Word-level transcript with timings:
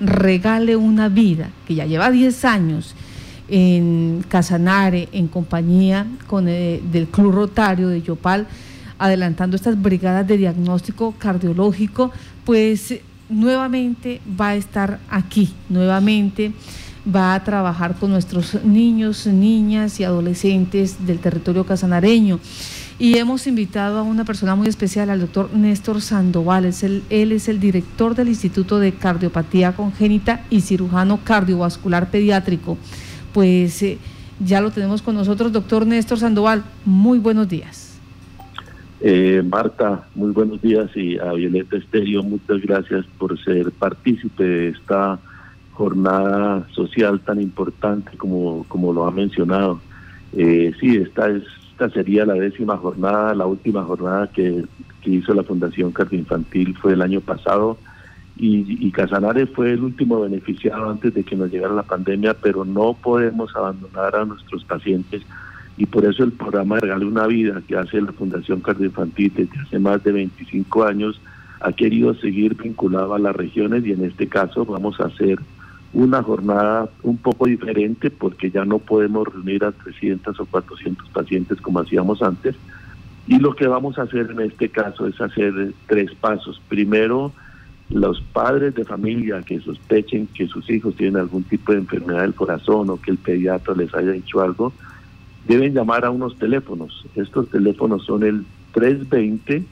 regale 0.00 0.76
una 0.76 1.08
vida, 1.08 1.48
que 1.66 1.74
ya 1.74 1.86
lleva 1.86 2.10
10 2.10 2.44
años 2.44 2.94
en 3.48 4.22
Casanare, 4.28 5.08
en 5.12 5.28
compañía 5.28 6.06
con 6.26 6.46
eh, 6.46 6.82
del 6.92 7.06
Club 7.08 7.32
Rotario 7.32 7.88
de 7.88 8.02
Yopal, 8.02 8.46
adelantando 8.98 9.56
estas 9.56 9.80
brigadas 9.80 10.26
de 10.26 10.36
diagnóstico 10.36 11.12
cardiológico, 11.12 12.12
pues 12.44 12.96
nuevamente 13.30 14.20
va 14.38 14.48
a 14.48 14.56
estar 14.56 14.98
aquí, 15.08 15.54
nuevamente 15.70 16.52
va 17.08 17.32
a 17.32 17.42
trabajar 17.42 17.94
con 17.94 18.10
nuestros 18.10 18.62
niños, 18.62 19.26
niñas 19.26 19.98
y 20.00 20.04
adolescentes 20.04 21.06
del 21.06 21.18
territorio 21.18 21.64
casanareño. 21.64 22.40
Y 22.98 23.18
hemos 23.18 23.46
invitado 23.46 23.98
a 23.98 24.02
una 24.02 24.24
persona 24.24 24.54
muy 24.54 24.68
especial, 24.68 25.10
al 25.10 25.20
doctor 25.20 25.52
Néstor 25.52 26.00
Sandoval. 26.00 26.64
él 26.64 27.32
es 27.32 27.48
el 27.48 27.60
director 27.60 28.14
del 28.14 28.28
Instituto 28.28 28.78
de 28.78 28.92
Cardiopatía 28.92 29.72
Congénita 29.72 30.46
y 30.48 30.62
cirujano 30.62 31.20
cardiovascular 31.22 32.10
pediátrico. 32.10 32.78
Pues 33.34 33.82
eh, 33.82 33.98
ya 34.40 34.62
lo 34.62 34.70
tenemos 34.70 35.02
con 35.02 35.14
nosotros, 35.14 35.52
doctor 35.52 35.86
Néstor 35.86 36.18
Sandoval. 36.18 36.64
Muy 36.86 37.18
buenos 37.18 37.48
días. 37.48 38.00
Eh, 39.02 39.42
Marta, 39.46 40.08
muy 40.14 40.30
buenos 40.30 40.62
días 40.62 40.90
y 40.96 41.18
a 41.18 41.32
Violeta 41.34 41.76
Estéreo, 41.76 42.22
muchas 42.22 42.62
gracias 42.62 43.04
por 43.18 43.38
ser 43.44 43.70
partícipe 43.72 44.42
de 44.42 44.68
esta 44.68 45.18
jornada 45.72 46.66
social 46.72 47.20
tan 47.20 47.42
importante 47.42 48.16
como, 48.16 48.64
como 48.68 48.94
lo 48.94 49.04
ha 49.04 49.10
mencionado. 49.10 49.80
Eh, 50.32 50.72
sí, 50.80 50.96
esta, 50.96 51.28
es, 51.28 51.42
esta 51.76 51.90
sería 51.90 52.24
la 52.24 52.32
décima 52.32 52.78
jornada, 52.78 53.34
la 53.34 53.44
última 53.44 53.84
jornada 53.84 54.30
que, 54.32 54.64
hizo 55.04 55.34
la 55.34 55.44
Fundación 55.44 55.92
Infantil 56.10 56.74
fue 56.78 56.94
el 56.94 57.02
año 57.02 57.20
pasado. 57.20 57.76
Y, 58.38 58.64
y 58.84 58.90
Casanare 58.90 59.46
fue 59.46 59.72
el 59.72 59.84
último 59.84 60.20
beneficiado 60.22 60.90
antes 60.90 61.14
de 61.14 61.22
que 61.22 61.36
nos 61.36 61.52
llegara 61.52 61.74
la 61.74 61.82
pandemia, 61.82 62.34
pero 62.34 62.64
no 62.64 62.94
podemos 62.94 63.54
abandonar 63.54 64.16
a 64.16 64.24
nuestros 64.24 64.64
pacientes. 64.64 65.22
Y 65.76 65.84
por 65.84 66.06
eso 66.06 66.24
el 66.24 66.32
programa 66.32 66.80
Regale 66.80 67.04
una 67.04 67.26
Vida 67.26 67.62
que 67.68 67.76
hace 67.76 68.00
la 68.00 68.12
Fundación 68.12 68.60
Cardioinfantil 68.60 69.32
desde 69.36 69.60
hace 69.60 69.78
más 69.78 70.02
de 70.02 70.12
25 70.12 70.82
años 70.82 71.20
ha 71.60 71.72
querido 71.72 72.14
seguir 72.14 72.56
vinculado 72.56 73.14
a 73.14 73.18
las 73.18 73.36
regiones 73.36 73.84
y 73.86 73.92
en 73.92 74.02
este 74.02 74.26
caso 74.26 74.64
vamos 74.64 74.98
a 74.98 75.04
hacer 75.04 75.38
una 75.96 76.22
jornada 76.22 76.90
un 77.02 77.16
poco 77.16 77.46
diferente 77.46 78.10
porque 78.10 78.50
ya 78.50 78.66
no 78.66 78.78
podemos 78.78 79.26
reunir 79.28 79.64
a 79.64 79.72
300 79.72 80.38
o 80.38 80.44
400 80.44 81.08
pacientes 81.08 81.58
como 81.62 81.80
hacíamos 81.80 82.20
antes. 82.20 82.54
Y 83.26 83.38
lo 83.38 83.56
que 83.56 83.66
vamos 83.66 83.98
a 83.98 84.02
hacer 84.02 84.30
en 84.30 84.40
este 84.40 84.68
caso 84.68 85.06
es 85.06 85.18
hacer 85.18 85.72
tres 85.86 86.14
pasos. 86.20 86.60
Primero, 86.68 87.32
los 87.88 88.20
padres 88.20 88.74
de 88.74 88.84
familia 88.84 89.40
que 89.40 89.58
sospechen 89.58 90.26
que 90.26 90.46
sus 90.48 90.68
hijos 90.68 90.94
tienen 90.96 91.16
algún 91.16 91.44
tipo 91.44 91.72
de 91.72 91.78
enfermedad 91.78 92.20
del 92.20 92.34
corazón 92.34 92.90
o 92.90 93.00
que 93.00 93.12
el 93.12 93.16
pediatra 93.16 93.74
les 93.74 93.94
haya 93.94 94.10
dicho 94.10 94.42
algo, 94.42 94.74
deben 95.48 95.72
llamar 95.72 96.04
a 96.04 96.10
unos 96.10 96.36
teléfonos. 96.36 97.06
Estos 97.14 97.48
teléfonos 97.48 98.04
son 98.04 98.22
el 98.22 98.44
320 98.74 99.64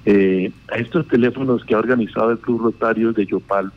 Eh, 0.05 0.51
a 0.71 0.75
estos 0.75 1.07
teléfonos 1.07 1.63
que 1.63 1.75
ha 1.75 1.79
organizado 1.79 2.31
el 2.31 2.39
Club 2.39 2.63
Rotario 2.63 3.13
de 3.13 3.25
Yopal, 3.25 3.71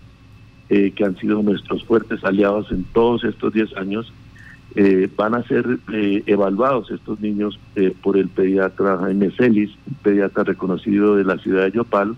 eh, 0.69 0.91
que 0.91 1.05
han 1.05 1.17
sido 1.17 1.45
nuestros 1.45 1.85
fuertes 1.85 2.25
aliados 2.25 2.73
en 2.73 2.83
todos 2.93 3.23
estos 3.23 3.53
10 3.53 3.77
años, 3.77 4.13
eh, 4.75 5.09
van 5.17 5.37
a 5.37 5.45
ser 5.45 5.79
eh, 5.93 6.25
evaluados 6.27 6.91
estos 6.91 7.21
niños 7.21 7.59
por 8.03 8.17
el 8.17 8.29
pediatra 8.29 8.99
Jaime 8.99 9.31
Celis, 9.31 9.71
un 9.87 9.95
pediatra 10.03 10.43
reconocido 10.43 11.15
de 11.15 11.25
la 11.25 11.39
ciudad 11.39 11.65
de 11.65 11.71
Yopal, 11.71 12.17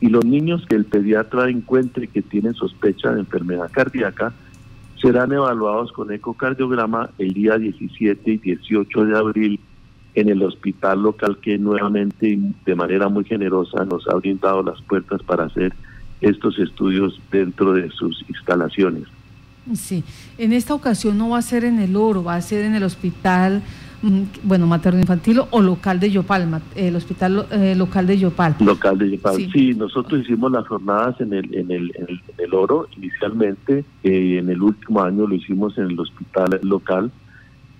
y 0.00 0.08
los 0.08 0.24
niños 0.24 0.64
que 0.68 0.76
el 0.76 0.84
pediatra 0.84 1.50
encuentre 1.50 2.06
que 2.06 2.22
tienen 2.22 2.54
sospecha 2.54 3.12
de 3.12 3.20
enfermedad 3.20 3.70
cardíaca, 3.72 4.32
serán 5.02 5.32
evaluados 5.32 5.92
con 5.92 6.12
ecocardiograma 6.12 7.10
el 7.18 7.34
día 7.34 7.58
17 7.58 8.30
y 8.30 8.38
18 8.38 9.04
de 9.04 9.18
abril 9.18 9.60
en 10.14 10.28
el 10.28 10.42
hospital 10.42 11.02
local 11.02 11.38
que 11.42 11.58
nuevamente 11.58 12.38
de 12.64 12.74
manera 12.74 13.08
muy 13.08 13.24
generosa 13.24 13.84
nos 13.84 14.06
ha 14.08 14.14
brindado 14.14 14.62
las 14.62 14.80
puertas 14.82 15.20
para 15.24 15.44
hacer 15.44 15.74
estos 16.20 16.58
estudios 16.58 17.20
dentro 17.32 17.72
de 17.72 17.90
sus 17.90 18.24
instalaciones. 18.28 19.04
Sí, 19.74 20.04
en 20.38 20.52
esta 20.52 20.74
ocasión 20.74 21.18
no 21.18 21.30
va 21.30 21.38
a 21.38 21.42
ser 21.42 21.64
en 21.64 21.80
el 21.80 21.96
oro, 21.96 22.22
va 22.22 22.36
a 22.36 22.42
ser 22.42 22.64
en 22.64 22.74
el 22.74 22.84
hospital 22.84 23.62
bueno, 24.42 24.66
materno 24.66 25.00
infantil 25.00 25.40
o 25.50 25.60
local 25.60 26.00
de 26.00 26.10
Yopal, 26.10 26.60
el 26.74 26.96
hospital 26.96 27.46
eh, 27.52 27.74
local 27.76 28.06
de 28.06 28.18
Yopal. 28.18 28.56
Local 28.60 28.98
de 28.98 29.10
Yopal, 29.12 29.36
sí. 29.36 29.74
nosotros 29.74 30.22
hicimos 30.22 30.50
las 30.50 30.66
jornadas 30.66 31.20
en 31.20 31.32
el, 31.32 31.54
en 31.54 31.70
el, 31.70 31.92
en 31.96 32.20
el, 32.38 32.54
oro 32.54 32.88
inicialmente, 32.96 33.84
eh, 34.02 34.38
en 34.38 34.50
el 34.50 34.60
último 34.60 35.02
año 35.02 35.26
lo 35.26 35.34
hicimos 35.34 35.78
en 35.78 35.90
el 35.90 36.00
hospital 36.00 36.58
local, 36.62 37.12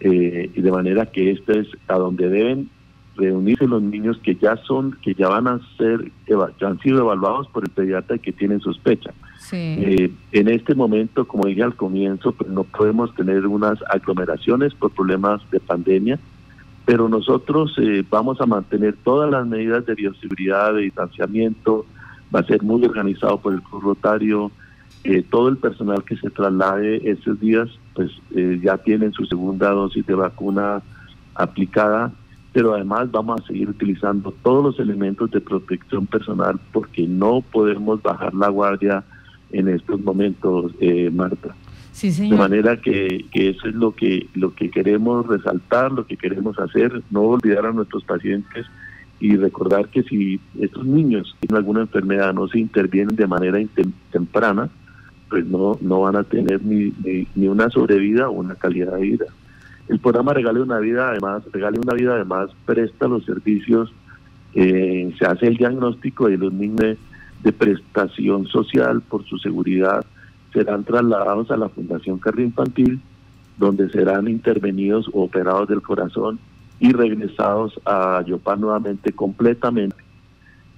eh, 0.01 0.51
y 0.55 0.61
de 0.61 0.71
manera 0.71 1.07
que 1.07 1.33
este 1.33 1.61
es 1.61 1.69
a 1.89 1.95
donde 1.95 2.29
deben 2.29 2.71
reunirse 3.17 3.67
los 3.67 3.83
niños 3.83 4.19
que 4.23 4.37
ya 4.37 4.57
son, 4.65 4.97
que 5.03 5.15
ya 5.15 5.29
van 5.29 5.49
a 5.49 5.61
ser, 5.77 6.11
ya 6.29 6.67
han 6.67 6.79
sido 6.81 7.01
evaluados 7.01 7.49
por 7.49 7.65
el 7.65 7.71
pediatra 7.71 8.17
y 8.17 8.21
que 8.21 8.33
tienen 8.33 8.61
sospecha. 8.61 9.13
Eh, 9.53 10.11
en 10.33 10.49
este 10.49 10.75
momento, 10.75 11.27
como 11.27 11.47
dije 11.47 11.63
al 11.63 11.75
comienzo, 11.75 12.33
pues 12.33 12.51
no 12.51 12.65
podemos 12.65 13.15
tener 13.15 13.47
unas 13.47 13.79
aglomeraciones 13.91 14.75
por 14.75 14.91
problemas 14.93 15.41
de 15.51 15.61
pandemia, 15.61 16.19
pero 16.85 17.09
nosotros 17.09 17.75
eh, 17.79 18.05
vamos 18.09 18.41
a 18.41 18.47
mantener 18.47 18.97
todas 19.05 19.31
las 19.31 19.47
medidas 19.47 19.85
de 19.87 19.95
bioseguridad, 19.95 20.75
de 20.75 20.83
distanciamiento, 20.83 21.87
va 22.35 22.41
a 22.41 22.45
ser 22.45 22.63
muy 22.63 22.85
organizado 22.85 23.39
por 23.39 23.53
el 23.53 23.63
Club 23.63 23.83
Rotario, 23.83 24.51
eh, 25.05 25.25
todo 25.29 25.49
el 25.49 25.57
personal 25.57 26.05
que 26.05 26.17
se 26.17 26.31
traslade 26.31 27.11
esos 27.11 27.39
días, 27.41 27.69
pues 27.95 28.11
ya 28.63 28.79
tienen 28.79 29.13
su 29.13 29.27
segunda 29.27 29.71
dosis 29.71 30.07
de 30.07 30.15
vacuna 30.15 30.83
aplicada 31.35 32.13
pero 32.53 32.75
además 32.75 33.11
vamos 33.11 33.41
a 33.41 33.47
seguir 33.47 33.71
utilizando 33.71 34.33
todos 34.43 34.63
los 34.63 34.79
elementos 34.79 35.31
de 35.31 35.41
protección 35.41 36.07
personal 36.07 36.61
porque 36.73 37.07
no 37.07 37.41
podemos 37.41 38.03
bajar 38.03 38.35
la 38.35 38.49
guardia 38.49 39.03
en 39.53 39.69
estos 39.69 40.01
momentos, 40.01 40.73
eh, 40.81 41.11
Marta. 41.11 41.55
Sí, 41.93 42.11
señor. 42.11 42.33
De 42.33 42.39
manera 42.39 42.77
que, 42.79 43.27
que, 43.31 43.51
eso 43.51 43.69
es 43.69 43.75
lo 43.75 43.95
que, 43.95 44.27
lo 44.35 44.55
que 44.55 44.71
queremos 44.71 45.27
resaltar, 45.27 45.93
lo 45.93 46.07
que 46.07 46.17
queremos 46.17 46.59
hacer, 46.59 47.03
no 47.11 47.23
olvidar 47.23 47.67
a 47.67 47.73
nuestros 47.73 48.03
pacientes 48.05 48.67
y 49.21 49.37
recordar 49.37 49.89
que 49.89 50.03
si 50.03 50.41
estos 50.59 50.85
niños 50.85 51.37
tienen 51.41 51.57
alguna 51.57 51.83
enfermedad, 51.83 52.35
no 52.35 52.49
se 52.49 52.59
intervienen 52.59 53.15
de 53.15 53.27
manera 53.27 53.59
temprana, 54.11 54.69
pues 55.29 55.47
no, 55.47 55.79
no 55.81 56.01
van 56.01 56.17
a 56.17 56.25
tener 56.25 56.63
ni, 56.65 56.93
ni 57.35 57.47
una 57.47 57.71
sobrevida 57.71 58.29
o 58.29 58.33
una 58.33 58.55
calidad 58.55 58.97
de 58.97 59.03
vida. 59.03 59.27
El 59.89 59.99
programa 59.99 60.33
Regale 60.33 60.61
una 60.61 60.79
Vida, 60.79 61.11
además, 61.11 61.43
Regale 61.53 61.79
una 61.79 61.95
Vida, 61.95 62.15
además, 62.15 62.51
presta 62.65 63.07
los 63.07 63.25
servicios, 63.25 63.93
eh, 64.55 65.15
se 65.19 65.25
hace 65.25 65.47
el 65.47 65.57
diagnóstico 65.57 66.29
de 66.29 66.39
los 66.39 66.53
niños 66.53 66.99
de 67.43 67.53
prestación 67.53 68.47
social 68.47 69.03
por 69.03 69.25
su 69.25 69.39
seguridad, 69.39 70.05
serán 70.53 70.85
trasladados 70.85 71.51
a 71.51 71.57
la 71.57 71.69
Fundación 71.69 72.19
Cardio 72.19 72.45
Infantil, 72.45 73.01
donde 73.59 73.89
serán 73.91 74.29
intervenidos 74.29 75.09
o 75.13 75.23
operados 75.23 75.69
del 75.69 75.83
corazón 75.83 76.39
y 76.79 76.93
regresados 76.93 77.81
a 77.85 78.23
Yopal 78.27 78.61
nuevamente 78.61 79.13
completamente. 79.13 79.97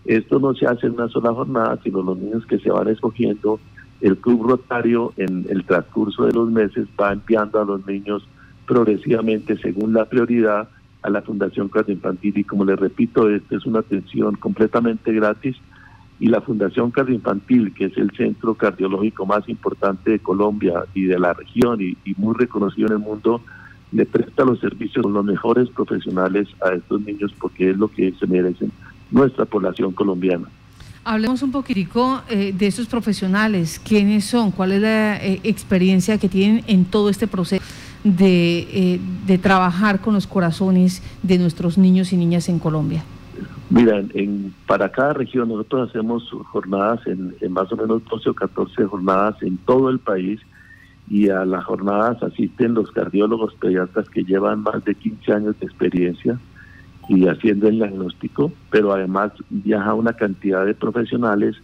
Esto 0.05 0.39
no 0.39 0.55
se 0.55 0.67
hace 0.67 0.87
en 0.87 0.93
una 0.95 1.09
sola 1.09 1.33
jornada, 1.33 1.79
sino 1.83 2.03
los 2.03 2.19
niños 2.19 2.45
que 2.47 2.59
se 2.59 2.71
van 2.71 2.89
escogiendo, 2.89 3.59
el 4.01 4.19
Club 4.19 4.49
Rotario 4.49 5.13
en 5.17 5.47
el 5.49 5.65
transcurso 5.65 6.27
de 6.27 6.33
los 6.33 6.51
meses 6.51 6.87
va 7.01 7.13
enviando 7.13 7.61
a 7.61 7.65
los 7.65 7.87
niños 7.87 8.27
progresivamente 8.67 9.57
según 9.59 9.95
la 9.95 10.05
prioridad 10.05 10.69
a 11.03 11.11
la 11.11 11.23
Fundación 11.23 11.71
Infantil 11.87 12.39
y 12.39 12.45
como 12.45 12.65
les 12.65 12.79
repito, 12.79 13.31
esta 13.31 13.57
es 13.57 13.67
una 13.67 13.81
atención 13.81 14.37
completamente 14.37 15.13
gratis 15.13 15.57
y 16.25 16.29
la 16.29 16.41
Fundación 16.41 16.91
Infantil, 17.09 17.75
que 17.75 17.85
es 17.85 17.99
el 17.99 18.11
centro 18.13 18.55
cardiológico 18.55 19.27
más 19.27 19.47
importante 19.47 20.13
de 20.13 20.19
Colombia 20.21 20.87
y 20.95 21.05
de 21.05 21.19
la 21.19 21.35
región 21.35 21.83
y, 21.83 21.99
muy 22.17 22.35
reconocido 22.35 22.87
en 22.87 22.95
el 22.95 22.99
mundo, 22.99 23.43
le 23.93 24.07
presta 24.07 24.43
los 24.43 24.59
servicios 24.59 25.03
con 25.03 25.13
los 25.13 25.23
mejores 25.23 25.69
profesionales 25.69 26.49
a 26.65 26.73
estos 26.73 27.03
niños 27.03 27.31
porque 27.39 27.73
es 27.73 27.77
lo 27.77 27.89
que 27.89 28.15
se 28.19 28.27
merecen 28.27 28.73
nuestra 29.11 29.45
población 29.45 29.93
colombiana. 29.93 30.49
Hablemos 31.05 31.43
un 31.43 31.53
poquitico 31.53 32.23
eh, 32.31 32.55
de 32.57 32.69
esos 32.69 32.87
profesionales, 32.87 33.79
quiénes 33.79 34.25
son, 34.25 34.51
cuál 34.51 34.73
es 34.73 34.81
la 34.81 35.23
eh, 35.23 35.41
experiencia 35.45 36.17
que 36.17 36.31
tienen 36.31 36.65
en 36.67 36.87
todo 36.87 37.11
este 37.11 37.27
proceso 37.27 37.63
eh, 38.03 38.99
de 39.27 39.39
trabajar 39.39 40.01
con 40.01 40.15
los 40.15 40.27
corazones 40.27 41.03
de 41.23 41.37
nuestros 41.37 41.77
niños 41.77 42.15
y 42.15 42.17
niñas 42.17 42.49
en 42.49 42.59
Colombia? 42.59 43.05
Mira, 43.71 43.99
en, 43.99 44.55
para 44.67 44.91
cada 44.91 45.15
región 45.15 45.49
nosotros 45.49 45.89
hacemos 45.89 46.29
jornadas 46.53 47.01
en, 47.07 47.35
más 47.51 47.73
o 47.73 47.77
menos 47.77 48.05
12 48.05 48.31
o 48.31 48.35
14 48.35 48.85
jornadas 48.85 49.43
en 49.43 49.57
todo 49.59 49.89
el 49.89 49.99
país 49.99 50.41
y 51.09 51.29
a 51.31 51.45
las 51.45 51.65
jornadas 51.65 52.23
asisten 52.23 52.75
los 52.75 52.91
cardiólogos 52.91 53.55
pediatras 53.55 54.09
que 54.11 54.25
llevan 54.25 54.63
más 54.63 54.85
de 54.85 54.95
15 54.95 55.33
años 55.33 55.61
de 55.61 55.67
experiencia 55.67 56.39
y 57.09 57.27
haciendo 57.27 57.69
el 57.69 57.77
diagnóstico, 57.77 58.53
pero 58.71 58.93
además 58.93 59.33
viaja 59.51 59.95
una 59.95 60.15
cantidad 60.15 60.65
de 60.65 60.75
profesionales, 60.75 61.57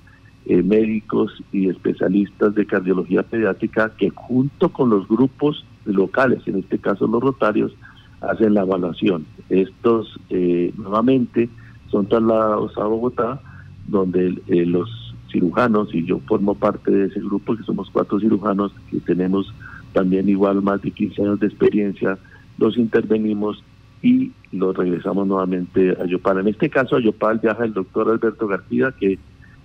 eh, 0.47 0.63
médicos 0.63 1.43
y 1.53 1.69
especialistas 1.69 2.55
de 2.55 2.67
cardiología 2.67 3.23
pediátrica 3.23 3.93
que 3.97 4.11
junto 4.11 4.71
con 4.71 4.91
los 4.91 5.07
grupos 5.07 5.65
locales, 5.85 6.47
en 6.47 6.59
este 6.59 6.79
caso 6.79 7.07
los 7.07 7.23
rotarios, 7.23 7.73
hacen 8.21 8.55
la 8.55 8.63
evaluación. 8.63 9.27
Estos 9.49 10.19
eh, 10.29 10.73
nuevamente 10.77 11.49
son 11.91 12.07
trasladados 12.07 12.77
a 12.79 12.85
Bogotá, 12.85 13.41
donde 13.89 14.41
eh, 14.49 14.67
los 14.67 15.15
cirujanos, 15.31 15.95
y 15.95 16.05
yo 16.05 16.21
formo 16.27 16.55
parte 16.55 16.91
de 16.91 17.07
ese 17.07 17.21
grupo, 17.21 17.57
que 17.57 17.63
somos 17.63 17.91
cuatro 17.91 18.19
cirujanos, 18.21 18.73
que 18.91 19.01
tenemos 19.01 19.53
también 19.93 20.29
igual 20.29 20.63
más 20.63 20.81
de 20.83 20.91
15 20.91 21.23
años 21.23 21.41
de 21.41 21.47
experiencia, 21.49 22.19
los 22.59 22.77
intervenimos 22.77 23.63
y 24.03 24.33
los 24.53 24.77
regresamos 24.77 25.27
nuevamente 25.27 25.97
a 26.01 26.07
Yopal. 26.07 26.39
En 26.39 26.49
este 26.49 26.71
caso 26.71 26.97
a 26.97 27.01
Yopal 27.01 27.39
viaja 27.39 27.65
el 27.65 27.75
doctor 27.75 28.09
Alberto 28.09 28.47
García, 28.47 28.95
que 28.99 29.19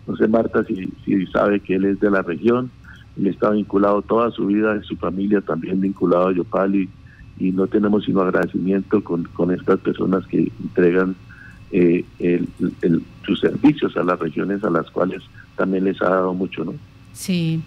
no 0.08 0.16
sé 0.16 0.28
Marta 0.28 0.64
si, 0.64 0.88
si 1.04 1.26
sabe 1.28 1.60
que 1.60 1.76
él 1.76 1.86
es 1.86 2.00
de 2.00 2.12
la 2.12 2.22
región, 2.22 2.70
él 3.18 3.28
está 3.28 3.52
vinculado 3.52 4.02
toda 4.02 4.32
su 4.32 4.48
vida, 4.48 4.82
su 4.84 4.96
familia 4.98 5.42
también 5.42 5.82
vinculado 5.82 6.28
a 6.28 6.34
Yopal 6.34 6.76
y, 6.76 6.90
y 7.38 7.52
no 7.52 7.68
tenemos 7.68 8.06
sino 8.06 8.22
agradecimiento 8.22 9.04
con, 9.04 9.24
con 9.24 9.52
estas 9.52 9.80
personas 9.80 10.26
que 10.28 10.52
entregan 10.62 11.16
eh, 11.72 12.06
sus 13.26 13.40
servicios 13.40 13.98
a 13.98 14.04
las 14.04 14.20
regiones 14.20 14.64
a 14.64 14.70
las 14.70 14.90
cuales 14.92 15.24
también 15.58 15.84
les 15.84 16.02
ha 16.02 16.10
dado 16.10 16.34
mucho, 16.34 16.64
¿no? 16.64 16.74
Sí. 17.14 17.62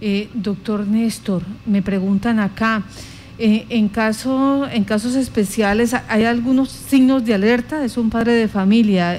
Eh, 0.00 0.28
doctor 0.32 0.86
Néstor, 0.86 1.42
me 1.66 1.82
preguntan 1.82 2.38
acá, 2.38 2.84
eh, 3.38 3.66
en, 3.70 3.88
caso, 3.88 4.66
en 4.70 4.84
casos 4.84 5.14
especiales, 5.14 5.94
¿hay 6.08 6.24
algunos 6.24 6.70
signos 6.70 7.24
de 7.24 7.34
alerta? 7.34 7.84
Es 7.84 7.96
un 7.96 8.08
padre 8.08 8.32
de 8.32 8.48
familia. 8.48 9.18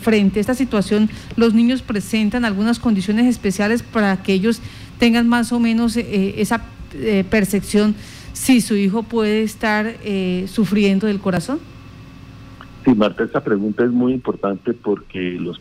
frente 0.00 0.38
a 0.38 0.40
esta 0.40 0.54
situación, 0.54 1.10
¿los 1.36 1.52
niños 1.54 1.82
presentan 1.82 2.44
algunas 2.44 2.78
condiciones 2.78 3.26
especiales 3.26 3.82
para 3.82 4.22
que 4.22 4.32
ellos 4.32 4.60
tengan 4.98 5.28
más 5.28 5.52
o 5.52 5.60
menos 5.60 5.96
esa 5.96 6.62
percepción 7.30 7.94
si 8.32 8.60
su 8.60 8.76
hijo 8.76 9.02
puede 9.02 9.42
estar 9.42 9.96
sufriendo 10.46 11.06
del 11.08 11.20
corazón? 11.20 11.71
Sí, 12.84 12.94
Marta, 12.96 13.22
esta 13.22 13.44
pregunta 13.44 13.84
es 13.84 13.92
muy 13.92 14.12
importante 14.12 14.72
porque 14.74 15.32
los 15.38 15.60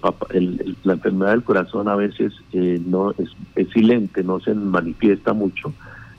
la 0.83 0.94
enfermedad 0.94 1.31
del 1.31 1.44
corazón 1.44 1.88
a 1.88 1.95
veces 1.95 2.33
eh, 2.51 2.81
no 2.83 3.12
es, 3.12 3.69
silente, 3.71 4.23
no 4.23 4.39
se 4.39 4.56
manifiesta 4.56 5.33
mucho, 5.33 5.71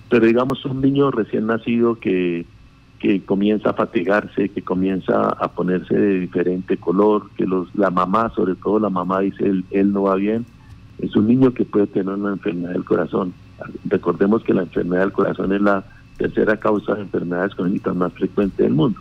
pero 0.08 0.26
digamos 0.26 0.64
un 0.64 0.80
niño 0.80 1.10
recién 1.10 1.46
nacido 1.46 1.96
que, 1.96 2.46
que 3.00 3.20
comienza 3.22 3.70
a 3.70 3.74
fatigarse, 3.74 4.50
que 4.50 4.62
comienza 4.62 5.30
a 5.30 5.48
ponerse 5.48 5.92
de 5.92 6.20
diferente 6.20 6.76
color, 6.76 7.30
que 7.36 7.46
los, 7.46 7.74
la 7.74 7.90
mamá, 7.90 8.30
sobre 8.36 8.54
todo 8.54 8.78
la 8.78 8.90
mamá 8.90 9.20
dice 9.20 9.44
él, 9.44 9.64
él 9.72 9.92
no 9.92 10.02
va 10.02 10.14
bien, 10.14 10.46
es 11.00 11.16
un 11.16 11.26
niño 11.26 11.52
que 11.52 11.64
puede 11.64 11.88
tener 11.88 12.14
una 12.14 12.30
enfermedad 12.30 12.74
del 12.74 12.84
corazón. 12.84 13.34
Recordemos 13.86 14.44
que 14.44 14.54
la 14.54 14.62
enfermedad 14.62 15.02
del 15.02 15.12
corazón 15.12 15.52
es 15.52 15.60
la 15.60 15.82
tercera 16.16 16.56
causa 16.58 16.94
de 16.94 17.02
enfermedades 17.02 17.56
congénitas 17.56 17.96
más 17.96 18.12
frecuente 18.12 18.62
del 18.62 18.74
mundo. 18.74 19.00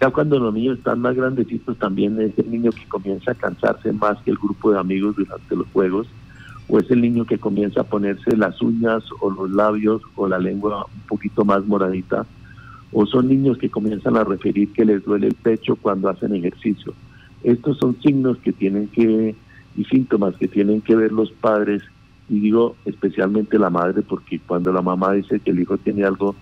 Ya 0.00 0.10
cuando 0.10 0.38
los 0.38 0.52
niños 0.52 0.78
están 0.78 1.00
más 1.00 1.16
grandecitos 1.16 1.78
también 1.78 2.20
es 2.20 2.38
el 2.38 2.50
niño 2.50 2.70
que 2.70 2.86
comienza 2.86 3.30
a 3.30 3.34
cansarse 3.34 3.92
más 3.92 4.18
que 4.22 4.30
el 4.30 4.36
grupo 4.36 4.70
de 4.70 4.78
amigos 4.78 5.16
durante 5.16 5.56
los 5.56 5.66
juegos, 5.68 6.06
o 6.68 6.78
es 6.78 6.90
el 6.90 7.00
niño 7.00 7.24
que 7.24 7.38
comienza 7.38 7.80
a 7.80 7.84
ponerse 7.84 8.36
las 8.36 8.60
uñas 8.60 9.02
o 9.20 9.30
los 9.30 9.50
labios 9.50 10.02
o 10.16 10.28
la 10.28 10.38
lengua 10.38 10.84
un 10.84 11.00
poquito 11.08 11.44
más 11.44 11.64
moradita, 11.64 12.26
o 12.92 13.06
son 13.06 13.28
niños 13.28 13.56
que 13.56 13.70
comienzan 13.70 14.16
a 14.16 14.24
referir 14.24 14.72
que 14.72 14.84
les 14.84 15.04
duele 15.04 15.28
el 15.28 15.34
pecho 15.34 15.76
cuando 15.76 16.08
hacen 16.10 16.34
ejercicio. 16.34 16.92
Estos 17.42 17.78
son 17.78 17.96
signos 18.02 18.36
que 18.38 18.52
tienen 18.52 18.88
que, 18.88 19.34
y 19.76 19.84
síntomas 19.84 20.34
que 20.36 20.48
tienen 20.48 20.82
que 20.82 20.96
ver 20.96 21.12
los 21.12 21.30
padres, 21.32 21.82
y 22.28 22.40
digo 22.40 22.76
especialmente 22.84 23.58
la 23.58 23.70
madre, 23.70 24.02
porque 24.02 24.40
cuando 24.40 24.72
la 24.72 24.82
mamá 24.82 25.12
dice 25.12 25.40
que 25.40 25.52
el 25.52 25.60
hijo 25.60 25.78
tiene 25.78 26.04
algo, 26.04 26.34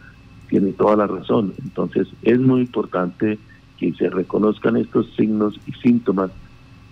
tiene 0.54 0.72
toda 0.72 0.94
la 0.94 1.08
razón. 1.08 1.52
Entonces 1.64 2.06
es 2.22 2.38
muy 2.38 2.60
importante 2.60 3.40
que 3.76 3.92
se 3.94 4.08
reconozcan 4.08 4.76
estos 4.76 5.12
signos 5.16 5.58
y 5.66 5.72
síntomas 5.82 6.30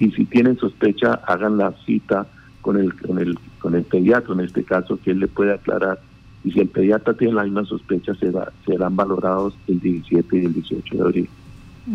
y 0.00 0.10
si 0.10 0.24
tienen 0.24 0.58
sospecha 0.58 1.20
hagan 1.28 1.58
la 1.58 1.72
cita 1.86 2.26
con 2.60 2.76
el 2.76 2.92
con 3.00 3.20
el 3.20 3.38
con 3.60 3.76
el 3.76 3.84
pediatra 3.84 4.34
en 4.34 4.40
este 4.40 4.64
caso 4.64 4.98
que 5.00 5.12
él 5.12 5.20
le 5.20 5.28
puede 5.28 5.54
aclarar 5.54 6.00
y 6.42 6.50
si 6.50 6.58
el 6.58 6.70
pediatra 6.70 7.14
tiene 7.14 7.34
la 7.34 7.44
misma 7.44 7.64
sospecha 7.64 8.14
serán 8.66 8.96
valorados 8.96 9.54
el 9.68 9.78
17 9.78 10.38
y 10.38 10.44
el 10.44 10.54
18 10.54 10.96
de 10.96 11.00
abril. 11.00 11.28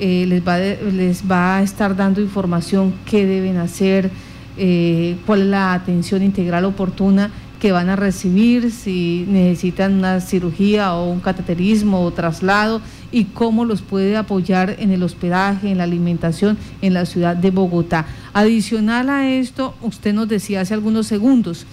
eh, 0.00 0.26
les, 0.26 0.44
va 0.46 0.58
les 0.58 1.30
va 1.30 1.58
a 1.58 1.62
estar 1.62 1.94
dando 1.94 2.20
información 2.20 2.92
qué 3.06 3.24
deben 3.24 3.58
hacer, 3.58 4.10
eh, 4.56 5.16
cuál 5.24 5.42
es 5.42 5.46
la 5.46 5.74
atención 5.74 6.24
integral 6.24 6.64
oportuna 6.64 7.30
que 7.60 7.72
van 7.72 7.88
a 7.88 7.96
recibir, 7.96 8.70
si 8.70 9.24
necesitan 9.28 9.94
una 9.94 10.20
cirugía 10.20 10.94
o 10.94 11.10
un 11.10 11.20
cateterismo 11.20 12.02
o 12.02 12.10
traslado 12.12 12.80
y 13.10 13.24
cómo 13.24 13.64
los 13.64 13.82
puede 13.82 14.16
apoyar 14.16 14.76
en 14.78 14.90
el 14.90 15.02
hospedaje, 15.02 15.70
en 15.70 15.78
la 15.78 15.84
alimentación 15.84 16.56
en 16.82 16.94
la 16.94 17.06
ciudad 17.06 17.36
de 17.36 17.50
Bogotá. 17.50 18.06
Adicional 18.32 19.10
a 19.10 19.28
esto, 19.28 19.74
usted 19.82 20.14
nos 20.14 20.28
decía 20.28 20.60
hace 20.60 20.74
algunos 20.74 21.06
segundos, 21.06 21.66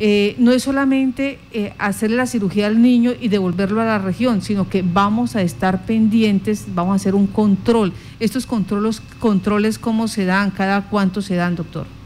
eh, 0.00 0.36
no 0.38 0.52
es 0.52 0.62
solamente 0.62 1.40
eh, 1.50 1.74
hacerle 1.78 2.18
la 2.18 2.26
cirugía 2.26 2.68
al 2.68 2.80
niño 2.80 3.12
y 3.20 3.28
devolverlo 3.28 3.80
a 3.80 3.84
la 3.84 3.98
región, 3.98 4.42
sino 4.42 4.68
que 4.68 4.82
vamos 4.82 5.34
a 5.34 5.42
estar 5.42 5.86
pendientes, 5.86 6.66
vamos 6.68 6.92
a 6.92 6.96
hacer 6.96 7.16
un 7.16 7.26
control. 7.26 7.92
Estos 8.20 8.46
controles, 8.46 9.02
controles 9.18 9.78
¿cómo 9.78 10.06
se 10.06 10.24
dan? 10.24 10.52
¿Cada 10.52 10.82
cuánto 10.82 11.20
se 11.20 11.34
dan, 11.34 11.56
doctor? 11.56 11.97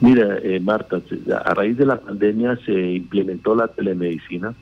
Mira, 0.00 0.38
eh, 0.42 0.60
Marta, 0.60 1.00
a 1.44 1.54
raíz 1.54 1.76
de 1.76 1.86
la 1.86 2.00
pandemia 2.00 2.56
se 2.64 2.72
implementó 2.92 3.54
la 3.54 3.68
telemedicina 3.68 4.54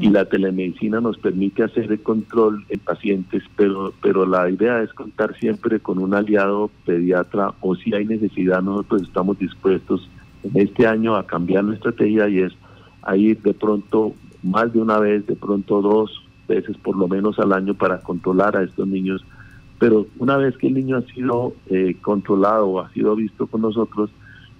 y 0.00 0.10
la 0.10 0.24
telemedicina 0.24 1.00
nos 1.00 1.18
permite 1.18 1.62
hacer 1.62 1.90
el 1.92 2.02
control 2.02 2.64
en 2.68 2.80
pacientes, 2.80 3.44
pero, 3.56 3.92
pero 4.02 4.26
la 4.26 4.50
idea 4.50 4.82
es 4.82 4.92
contar 4.92 5.36
siempre 5.38 5.78
con 5.78 5.98
un 5.98 6.14
aliado 6.14 6.68
pediatra 6.84 7.54
o 7.60 7.76
si 7.76 7.94
hay 7.94 8.04
necesidad 8.04 8.60
nosotros 8.60 9.02
estamos 9.02 9.38
dispuestos 9.38 10.10
en 10.42 10.60
este 10.60 10.84
año 10.86 11.14
a 11.14 11.26
cambiar 11.26 11.62
nuestra 11.62 11.90
estrategia 11.90 12.28
y 12.28 12.40
es 12.40 12.52
a 13.02 13.16
ir 13.16 13.40
de 13.42 13.54
pronto 13.54 14.14
más 14.42 14.72
de 14.72 14.80
una 14.80 14.98
vez, 14.98 15.26
de 15.26 15.36
pronto 15.36 15.80
dos 15.80 16.24
veces 16.48 16.76
por 16.78 16.96
lo 16.96 17.06
menos 17.06 17.38
al 17.38 17.52
año 17.52 17.74
para 17.74 18.00
controlar 18.00 18.56
a 18.56 18.64
estos 18.64 18.86
niños. 18.86 19.24
Pero 19.78 20.06
una 20.18 20.36
vez 20.36 20.56
que 20.56 20.66
el 20.66 20.74
niño 20.74 20.96
ha 20.96 21.02
sido 21.02 21.54
eh, 21.70 21.96
controlado 22.00 22.66
o 22.66 22.80
ha 22.80 22.90
sido 22.92 23.14
visto 23.14 23.46
con 23.46 23.62
nosotros, 23.62 24.10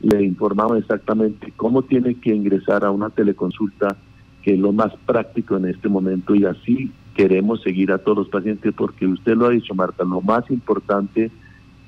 le 0.01 0.23
informamos 0.23 0.79
exactamente 0.79 1.53
cómo 1.57 1.83
tiene 1.83 2.15
que 2.15 2.35
ingresar 2.35 2.85
a 2.85 2.91
una 2.91 3.11
teleconsulta 3.11 3.97
que 4.43 4.55
es 4.55 4.59
lo 4.59 4.73
más 4.73 4.93
práctico 5.07 5.57
en 5.57 5.67
este 5.67 5.89
momento 5.89 6.35
y 6.35 6.45
así 6.45 6.93
queremos 7.15 7.63
seguir 7.63 7.91
a 7.91 7.99
todos 7.99 8.19
los 8.19 8.29
pacientes 8.29 8.73
porque 8.75 9.07
usted 9.07 9.37
lo 9.37 9.47
ha 9.47 9.51
dicho 9.51 9.75
Marta, 9.75 10.05
lo 10.05 10.21
más 10.21 10.49
importante 10.51 11.31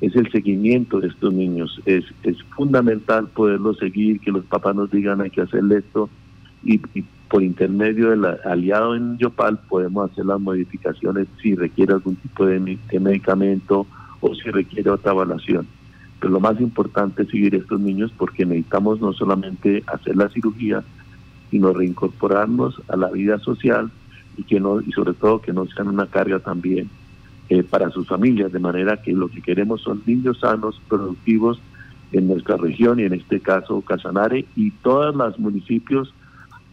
es 0.00 0.16
el 0.16 0.30
seguimiento 0.32 0.98
de 0.98 1.08
estos 1.08 1.32
niños. 1.32 1.80
Es, 1.84 2.04
es 2.22 2.42
fundamental 2.56 3.28
poderlos 3.28 3.78
seguir, 3.78 4.18
que 4.20 4.32
los 4.32 4.44
papás 4.46 4.74
nos 4.74 4.90
digan 4.90 5.20
hay 5.20 5.30
que 5.30 5.42
hacerle 5.42 5.78
esto 5.78 6.08
y, 6.64 6.80
por 7.28 7.44
intermedio 7.44 8.10
del 8.10 8.24
aliado 8.44 8.96
en 8.96 9.16
Yopal 9.18 9.60
podemos 9.68 10.10
hacer 10.10 10.26
las 10.26 10.40
modificaciones 10.40 11.28
si 11.40 11.54
requiere 11.54 11.92
algún 11.92 12.16
tipo 12.16 12.44
de 12.44 12.58
medicamento 12.98 13.86
o 14.20 14.34
si 14.34 14.50
requiere 14.50 14.90
otra 14.90 15.12
evaluación. 15.12 15.66
Pero 16.20 16.34
lo 16.34 16.40
más 16.40 16.60
importante 16.60 17.22
es 17.22 17.30
seguir 17.30 17.54
a 17.54 17.58
estos 17.58 17.80
niños 17.80 18.12
porque 18.16 18.44
necesitamos 18.44 19.00
no 19.00 19.12
solamente 19.12 19.82
hacer 19.86 20.16
la 20.16 20.28
cirugía, 20.28 20.84
sino 21.50 21.72
reincorporarnos 21.72 22.80
a 22.88 22.96
la 22.96 23.10
vida 23.10 23.38
social 23.38 23.90
y 24.36 24.44
que 24.44 24.60
no 24.60 24.80
y 24.80 24.92
sobre 24.92 25.14
todo 25.14 25.40
que 25.40 25.52
no 25.52 25.66
sean 25.66 25.88
una 25.88 26.06
carga 26.06 26.38
también 26.38 26.88
eh, 27.48 27.62
para 27.64 27.90
sus 27.90 28.06
familias, 28.06 28.52
de 28.52 28.60
manera 28.60 29.02
que 29.02 29.12
lo 29.12 29.28
que 29.28 29.42
queremos 29.42 29.80
son 29.80 30.02
niños 30.06 30.38
sanos, 30.40 30.80
productivos 30.88 31.60
en 32.12 32.28
nuestra 32.28 32.56
región 32.56 33.00
y 33.00 33.04
en 33.04 33.14
este 33.14 33.40
caso 33.40 33.80
Casanare 33.80 34.44
y 34.56 34.70
todos 34.70 35.14
los 35.14 35.38
municipios 35.38 36.12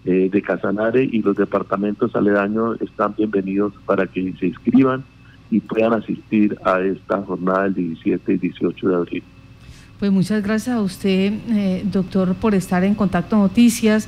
eh, 0.06 0.30
de 0.32 0.42
Casanare 0.42 1.04
y 1.04 1.22
los 1.22 1.36
departamentos 1.36 2.16
aledaños 2.16 2.80
están 2.82 3.16
bienvenidos 3.18 3.74
para 3.86 4.08
que 4.08 4.34
se 4.40 4.48
inscriban 4.48 5.04
y 5.50 5.60
puedan 5.62 5.94
asistir 5.94 6.58
a 6.64 6.82
esta 6.82 7.22
jornada 7.24 7.64
del 7.64 7.74
17 7.76 8.34
y 8.34 8.38
18 8.38 8.90
de 8.90 8.96
abril. 8.96 9.24
Pues 10.00 10.12
muchas 10.12 10.44
gracias 10.44 10.76
a 10.76 10.82
usted, 10.82 11.34
eh, 11.50 11.84
doctor, 11.92 12.36
por 12.36 12.54
estar 12.54 12.84
en 12.84 12.94
Contacto 12.94 13.36
Noticias 13.36 14.08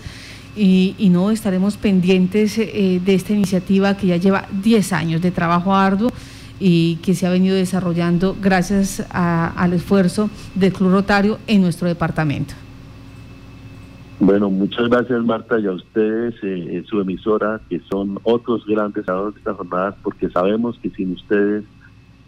y, 0.55 0.95
no 1.11 1.31
estaremos 1.31 1.77
pendientes 1.77 2.59
eh, 2.59 3.01
de 3.03 3.15
esta 3.15 3.33
iniciativa 3.33 3.97
que 3.97 4.07
ya 4.07 4.17
lleva 4.17 4.45
10 4.61 4.93
años 4.93 5.21
de 5.21 5.31
trabajo 5.31 5.73
arduo 5.73 6.11
y 6.59 6.97
que 6.97 7.15
se 7.15 7.25
ha 7.25 7.31
venido 7.31 7.55
desarrollando 7.55 8.35
gracias 8.39 9.03
al 9.09 9.73
esfuerzo 9.73 10.29
del 10.53 10.73
Club 10.73 10.91
Rotario 10.91 11.39
en 11.47 11.61
nuestro 11.61 11.87
departamento. 11.87 12.53
Bueno, 14.19 14.51
muchas 14.51 14.89
gracias 14.89 15.23
Marta 15.23 15.59
y 15.59 15.65
a 15.65 15.71
ustedes, 15.71 16.35
eh, 16.43 16.83
su 16.87 16.99
emisora, 16.99 17.61
que 17.67 17.81
son 17.89 18.19
otros 18.23 18.63
grandes 18.67 19.05
de 19.07 19.13
esta 19.37 19.53
jornada, 19.55 19.95
porque 20.03 20.29
sabemos 20.29 20.77
que 20.83 20.91
sin 20.91 21.13
ustedes 21.13 21.63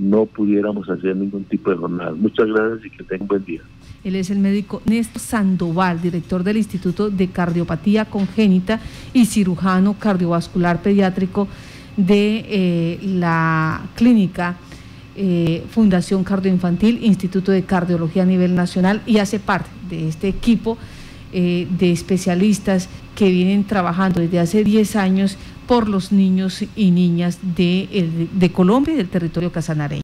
no 0.02 0.26
pudiéramos 0.26 0.90
hacer 0.90 1.16
ningún 1.16 1.44
tipo 1.44 1.70
de 1.70 1.78
jornada. 1.78 2.12
Muchas 2.14 2.48
gracias 2.48 2.86
y 2.86 2.90
que 2.90 3.04
tengan 3.04 3.22
un 3.22 3.28
buen 3.28 3.46
día. 3.46 3.62
Él 4.04 4.16
es 4.16 4.32
el 4.32 4.40
médico 4.40 4.82
Néstor 4.86 5.22
Sandoval, 5.22 6.02
director 6.02 6.44
del 6.44 6.58
Instituto 6.58 7.12
de 7.12 7.28
Cardiopatía 7.28 8.06
Congénita 8.06 8.80
y 9.14 9.26
cirujano 9.26 9.94
cardiovascular 10.00 10.82
pediátrico 10.82 11.48
de 11.98 12.46
eh, 12.48 13.00
la 13.04 13.84
clínica 13.96 14.58
eh, 15.16 15.64
Fundación 15.70 16.24
Cardioinfantil, 16.24 17.04
Instituto 17.04 17.52
de 17.52 17.62
Cardiología 17.64 18.24
a 18.24 18.26
nivel 18.26 18.56
nacional 18.56 19.04
y 19.06 19.20
hace 19.20 19.40
parte 19.40 19.70
de 19.88 20.08
este 20.08 20.28
equipo 20.30 20.80
eh, 21.32 21.68
de 21.78 21.92
especialistas 21.92 22.90
que 23.16 23.30
vienen 23.30 23.66
trabajando 23.66 24.20
desde 24.20 24.40
hace 24.40 24.64
10 24.64 24.96
años 24.96 25.38
por 25.72 25.88
los 25.88 26.12
niños 26.12 26.66
y 26.76 26.92
niñas 26.92 27.40
de, 27.56 28.52
Colombia 28.54 28.94
y 28.94 28.98
del 28.98 29.08
territorio 29.08 29.54
casanareño. 29.54 30.00